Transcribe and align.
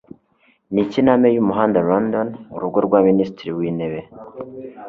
Niki 0.73 0.99
Naame 1.05 1.27
Yumuhanda 1.35 1.85
London 1.89 2.27
Urugo 2.55 2.77
rwa 2.85 2.99
Minisitiri 3.07 3.51
wintebe 3.57 3.99